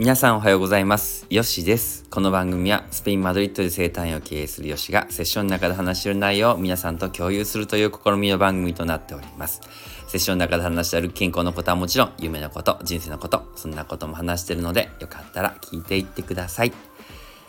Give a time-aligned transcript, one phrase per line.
[0.00, 1.26] 皆さんおはようございます。
[1.28, 2.06] ヨシです。
[2.08, 9.60] この番組はスペイン・マドリッドで生態を経営するヨシがセッションの中で話している内容を皆さんと共有するという試みの番組となっております。
[10.08, 16.72] セッションの中で話している健康のことはもちろん、夢のこと、人生のこと、そんなことも話しているので、よかったら聞いていってください。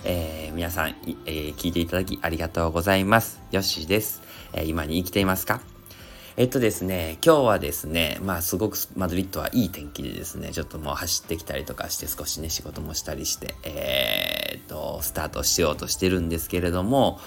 [0.03, 0.89] えー皆さん、
[1.25, 3.39] えー聞いていただきありがとうございます。
[3.51, 4.21] ヨッシです。
[4.51, 5.61] えー今に生きていますか？
[6.37, 17.19] えっとですね、今日はですね、まあすごくマドリッドはいい天気でですね、ちょっともう走ってきたりとかして少しね、仕事もしたりして、えーっと、スタートしようとしてるんですけれども、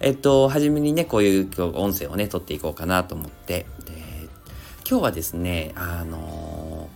[0.00, 4.28] えっと、初めにね、こういう今日音声をね、撮っていこうかなと思って、で
[4.86, 6.90] 今日はですね、あの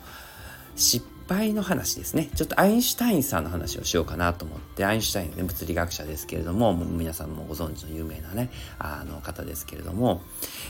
[0.77, 2.31] 失敗の話ですね。
[2.35, 10.23] ちょっとアインシュタインさんの話をしようかなと思って、アインシュタインはね、物理学者ですけれども、もう皆さんもご存知の有名なね、あの方ですけれども、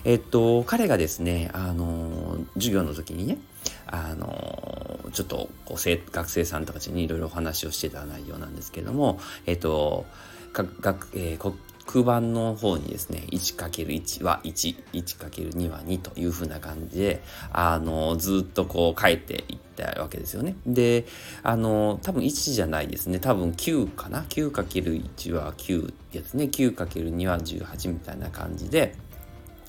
[0.04, 3.38] えっと、彼がですね、あの、授業の時にね、
[3.86, 10.06] あの、ちょっとこう生学生さんたちにいろいろお話をしてた内容なんですけれども、えっと、
[10.52, 11.54] 学えー
[11.86, 20.56] 黒板の方にですね 1×1 は1 1×2 は2というふうな感じであのずっとこう書いていったわけですよね。
[20.66, 21.06] で
[21.42, 28.96] あの多分1じゃないですね多分9かな？9×1 は9ですね 9×2 は18みたいな感じで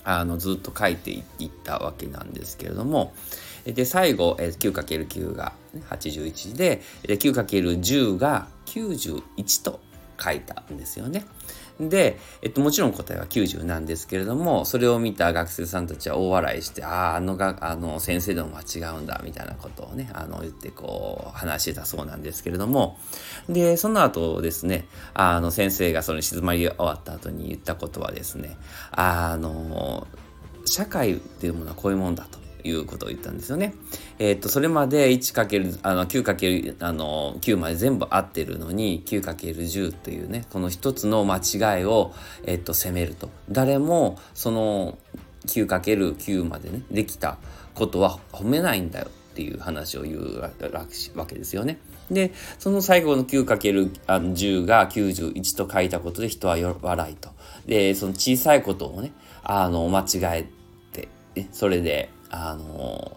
[0.03, 3.13] あのずっと書いていったわけなんですけれども
[3.65, 5.53] で最後 9×9 が
[5.89, 9.79] 81で 9×10 が91と
[10.23, 11.25] 書いたんですよね。
[11.79, 22.97] で、えっと、もちろん答えは90なんですけれどもそれを見た学生さんたちは大笑いしてあああのがあの先生でも間違うんだみたいなことをねあの言ってこう話してたそうなんですけれども
[23.49, 28.57] でその後ですねあの先生がその静まり終わった後に言ったことはですね
[28.91, 30.07] あの
[30.65, 32.44] 社会っていうものはこういうもんだと。
[32.65, 33.73] いうことを言ったんですよね。
[34.19, 42.13] えっとそれまで 1× あの 9× あの9まで全部合ってるのに 9×10 というねこの一つの間違いを、
[42.45, 44.97] えっと責めると誰もその
[45.47, 47.37] 9×9 までねできた
[47.73, 50.49] ことは褒めないんだよっていう話を言うわ
[51.27, 51.77] けですよね。
[52.09, 57.29] でその最後の 9×10 が91と書いたことで人は笑いと。
[57.65, 59.11] でその小さいことをね
[59.43, 60.45] あの間違え
[60.93, 63.15] て、ね、それであの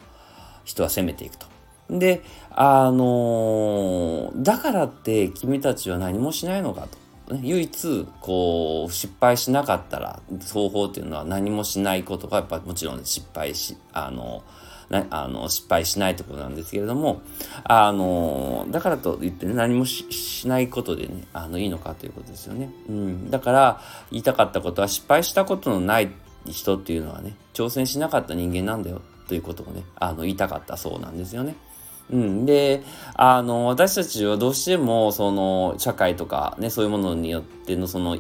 [0.64, 1.46] 人は責めていくと。
[1.90, 6.86] であのだからって君たちは何もしないのか
[7.26, 7.34] と。
[7.34, 10.20] ね唯一こう失敗しなかったら
[10.52, 14.42] 方法っていうのは何もしないことがやっぱもちろん失敗しあの
[14.88, 17.20] なあの失敗しないってことなんですけれども
[17.64, 23.80] あのだからといって、ね、何もししないことでねあのいいのかということですよね、うん、だから
[24.10, 26.10] 言いたかったことは失敗したことのない
[26.47, 31.54] 人っていうのはね挑戦しなかった人間なんだよということをねあの言いたかったそうなんですよね。
[32.10, 32.82] うん、で
[33.15, 38.16] あの私たちはどうしてもその社会とかねそういうものによってのその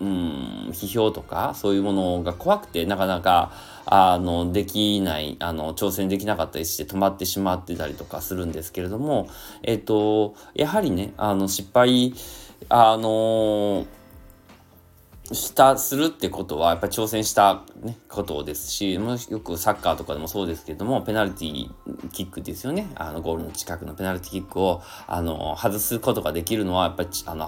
[0.00, 3.52] うん批評とかそういうものが怖くてなかなか
[3.84, 9.28] あのできないあの挑戦できなかったりして止まってしまってたりとかするんですけれども
[9.62, 12.14] えっとやはりねあの失敗
[12.68, 13.86] あの
[15.32, 19.00] したするってことはやっぱり挑戦した、ね、ことですしよ
[19.40, 22.90] くサッカーとかでもそうですけどもペナルティーキックですよね。
[22.94, 27.44] あのゴールの近くのペナルティキックをあの外すことができるのはやっぱりあの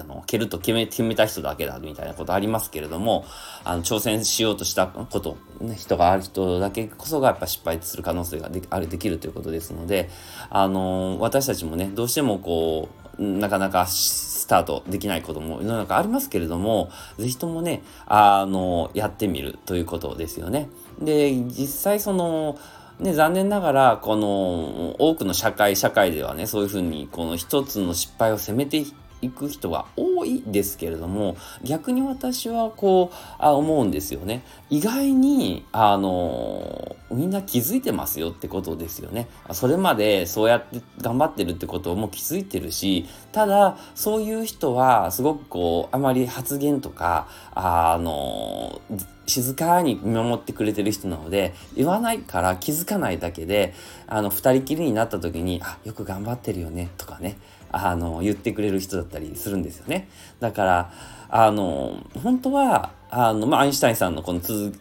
[0.00, 3.24] あの蹴ると決め決めた人だけだみたいなことありますけれども
[3.64, 10.08] あの挑戦しようとしたこと、ね、人がある人だけこそがやっぱ失敗する可能性がであるできるということですので
[10.50, 20.68] あの私たちもねどうしてもこうなかなかスタートできないことも世の中ありますけれども是非ともねあのやってみるということですよね。
[21.00, 22.58] で実際その
[22.98, 28.84] ね、残念ながらこの多くの社会社会ではねそういうふうにこの一つの失敗を責めて
[29.22, 48.80] いく人が多いですけれども逆に私はこうあ思うんですよね意外にあのみんな気づいてますよってことですよねそれまでそうやって頑張ってるってことも気づいてるしただそういう人はすごくこうあまり発言とかあの
[49.26, 53.74] 静かに見守ってくれてる人なので言わないから気づかないだけで
[54.06, 57.38] あの二人きりになった時に「あよく頑張ってるよね」とかね
[57.70, 60.08] あの言ってくれる人だったりするんですよね。
[60.40, 60.92] だから
[61.28, 64.72] あの本当はあの、まあ、アインシュタインさんのこの続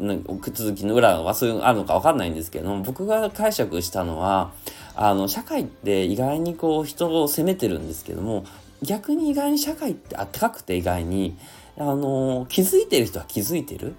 [0.76, 4.52] きの裏はそういうのあるのか分かんないんですけども僕が解釈したのは
[4.96, 8.46] あの社会って意外にこう人を責めてるんですけども
[8.82, 11.38] 逆に意外に社会ってあったかくて意外に
[11.78, 13.96] あの気づいてる人は気づいてる。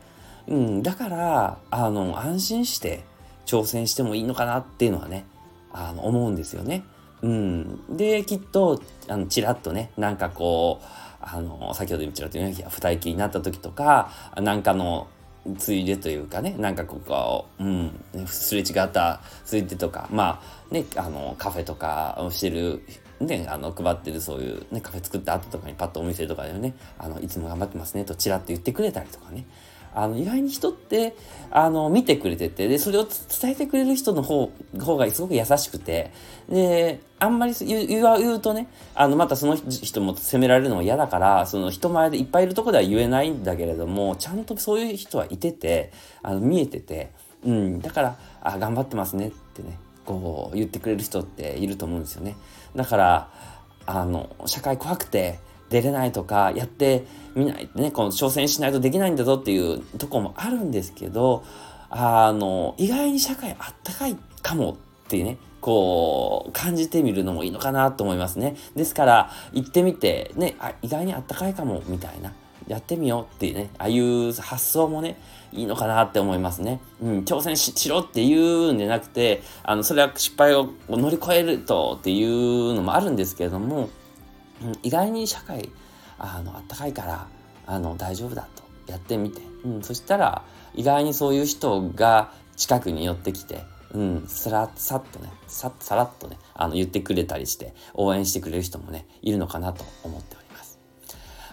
[0.48, 3.04] うん、だからあの安心して
[3.44, 5.26] 挑戦してもいいのかなっていうのはね
[5.72, 6.84] あの思うんですよね。
[7.22, 7.96] うん。
[7.96, 10.84] で、きっと、あの、ちらっとね、なんかこう、
[11.20, 15.08] あの、先ほどちらっと言ったように、二息になった時とか、なんかの、
[15.56, 17.90] ついでというかね、なんかここ、うん、
[18.26, 22.82] すれ違ったついでとか、まあ、ね、あの、カフェとかをしてる、
[23.20, 29.46] ね、あの、配ってるそういうね、カフェ作った後とかにパッとお店とかでね、あの、いつも頑張ってますねとちらっと言ってくれたりとかね、
[29.94, 31.16] あの意外に人って
[31.50, 33.04] あの見てくれててでそれを
[33.40, 36.12] 伝えてくれる人の方方がすごく優しくて
[36.48, 37.86] であんまり言う
[38.18, 45.92] 言うとねあのまたその人も責められるのも嫌だからその人前でいっぱいいるとこでは言えないんだけれどもちゃんとそういう人はいてて
[46.22, 47.10] あの見えてて、
[47.44, 52.36] うん、だからあ頑張ってますねってねこう言ってくれる人っていると思うんですよね。
[52.74, 53.30] だから
[53.86, 55.38] あの社会怖くて
[55.70, 57.04] 出れないとかやって
[57.34, 61.44] みないねこの挑戦しないとできないんだぞっていうとこもあるんですけど
[61.90, 68.56] あの意外に社会あったかいかもってねこう感じてみるのもいいのかなと思いますね。
[68.76, 72.32] ですから行ってみてねあ意外にあったかいかもみたいな。
[72.66, 75.18] やってみようっていうねああいう発想もね
[75.52, 76.80] いいのかなって思いますね。
[77.00, 83.88] うん、挑戦しろっていうんじゃなくて、あの、それは失敗を乗り越えるとっていうのもあるんですけれども、
[84.62, 85.70] うん、意外に社会
[86.18, 87.26] あのあったかいから
[87.64, 88.62] あの大丈夫だと。
[88.86, 90.42] やってみて、うん、そしたら
[90.74, 93.62] 意外にそういう人が近くに寄ってきて、
[93.92, 100.78] うん、さらさっとねささらっとねあの言ってくれたりして応援してくれる人もねいるのかなと思っております。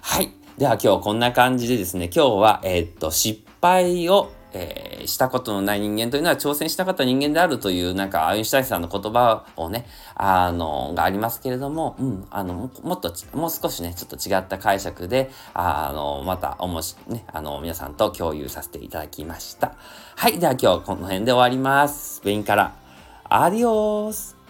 [0.01, 9.85] はいでは今日こんな感じでですね今日はえー、っと失敗をえー、したことのない人間というのは挑戦したかった人間であるという、なんか、アインシュタインさんの言葉をね、
[10.15, 19.73] あの、がありますけれども、うん、あの、もっと、もう少しね、ちょっと違った解釈で、あの、また、おもし、ね、あの、皆さんと共有させていただきました。
[20.15, 22.15] はい、では今日はこの辺で終わります。
[22.15, 22.75] スペインから、
[23.25, 24.44] アディオース